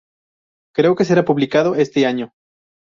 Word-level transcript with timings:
Creo 0.75 0.95
que 0.95 1.05
será 1.05 1.23
publicado 1.25 1.75
este 1.75 2.07
año". 2.07 2.33